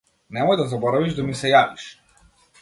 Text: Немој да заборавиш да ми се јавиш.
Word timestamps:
Немој 0.37 0.57
да 0.61 0.65
заборавиш 0.71 1.13
да 1.19 1.27
ми 1.27 1.37
се 1.43 1.53
јавиш. 1.53 1.87